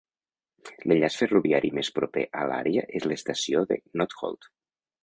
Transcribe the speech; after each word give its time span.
L'enllaç 0.91 1.17
ferroviari 1.19 1.71
més 1.81 1.93
proper 1.99 2.25
a 2.41 2.49
l'àrea 2.53 2.87
és 3.01 3.07
l'estació 3.13 3.67
de 3.75 3.79
Knockholt. 3.85 4.53